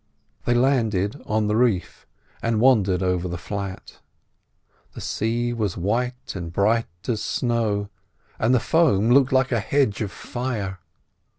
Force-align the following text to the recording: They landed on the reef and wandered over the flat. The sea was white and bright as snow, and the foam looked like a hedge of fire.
They 0.45 0.55
landed 0.55 1.21
on 1.27 1.45
the 1.45 1.55
reef 1.55 2.07
and 2.41 2.59
wandered 2.59 3.03
over 3.03 3.27
the 3.27 3.37
flat. 3.37 3.99
The 4.93 4.99
sea 4.99 5.53
was 5.53 5.77
white 5.77 6.35
and 6.35 6.51
bright 6.51 6.87
as 7.07 7.21
snow, 7.21 7.89
and 8.39 8.51
the 8.51 8.59
foam 8.59 9.11
looked 9.11 9.31
like 9.31 9.51
a 9.51 9.59
hedge 9.59 10.01
of 10.01 10.11
fire. 10.11 10.79